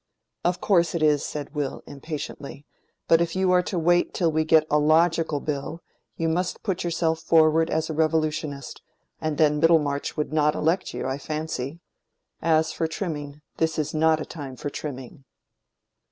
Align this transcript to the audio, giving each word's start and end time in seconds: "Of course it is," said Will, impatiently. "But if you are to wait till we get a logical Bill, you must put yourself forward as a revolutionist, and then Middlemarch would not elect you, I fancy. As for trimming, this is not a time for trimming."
"Of 0.43 0.59
course 0.61 0.95
it 0.95 1.03
is," 1.03 1.23
said 1.23 1.53
Will, 1.53 1.83
impatiently. 1.85 2.65
"But 3.07 3.21
if 3.21 3.35
you 3.35 3.51
are 3.51 3.61
to 3.61 3.77
wait 3.77 4.15
till 4.15 4.31
we 4.31 4.43
get 4.43 4.65
a 4.71 4.79
logical 4.79 5.39
Bill, 5.39 5.83
you 6.17 6.27
must 6.27 6.63
put 6.63 6.83
yourself 6.83 7.19
forward 7.19 7.69
as 7.69 7.87
a 7.87 7.93
revolutionist, 7.93 8.81
and 9.19 9.37
then 9.37 9.59
Middlemarch 9.59 10.17
would 10.17 10.33
not 10.33 10.55
elect 10.55 10.95
you, 10.95 11.05
I 11.05 11.19
fancy. 11.19 11.81
As 12.41 12.71
for 12.73 12.87
trimming, 12.87 13.41
this 13.57 13.77
is 13.77 13.93
not 13.93 14.19
a 14.19 14.25
time 14.25 14.55
for 14.55 14.71
trimming." 14.71 15.23